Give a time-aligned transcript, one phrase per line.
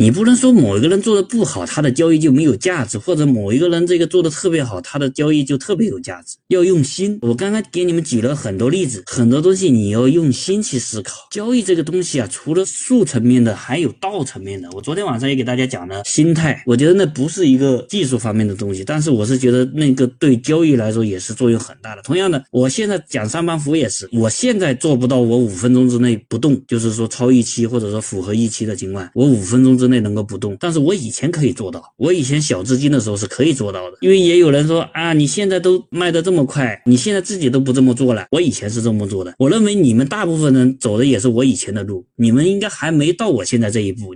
[0.00, 6.38] 你不能说某一个人做的不好，他的交易就没有价值，或者某一个人这个做的特别好，他的交易就特别有价值。
[6.48, 7.18] 要用心。
[7.20, 11.28] 我刚刚给你们举了很多例子，很多东西你要用心去思考。
[11.30, 14.70] 交易这个东西啊，除了术层面的，还有道层面的。
[14.72, 22.00] 我昨天晚上也给大家讲了心态，我觉得那不是一个技术方面的东西，但是我是觉得那个对交易来说也是作用很大的。
[22.00, 30.56] 同样的，我现在讲上班服也是，我现在做不到我五分钟之内不动，就是说超预期或者说符合预期的情况，我五分钟之内能够不动。
[30.58, 33.98] 但是我以前可以做到，我以前小资金的时候是可以做到的。
[34.00, 38.26] 因为也有人说啊，你现在都卖的这么快，你现在自己都不这么做了。
[38.30, 44.08] 我以前是这么做的，我认为你们大部分人走的也是我以前的路，你们应该还没到我现在这一步。